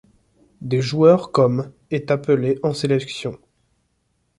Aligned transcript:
Des 0.61 0.81
joueurs 0.81 1.31
comme 1.31 1.71
est 1.91 2.09
appelé 2.09 2.57
en 2.63 2.73
sélection. 2.73 3.37